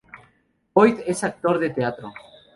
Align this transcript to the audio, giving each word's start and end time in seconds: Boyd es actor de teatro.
Boyd 0.73 1.03
es 1.05 1.23
actor 1.23 1.59
de 1.59 1.69
teatro. 1.69 2.11